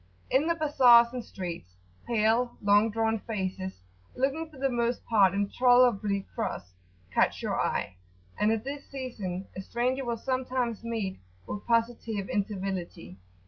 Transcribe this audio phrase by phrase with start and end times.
[0.31, 1.75] In the bazars and streets,
[2.07, 3.81] pale long drawn faces,
[4.15, 6.73] looking for the most part intolerably cross,
[7.13, 7.97] catch your eye,
[8.35, 13.17] and at this season a stranger will sometimes meet with positive incivility.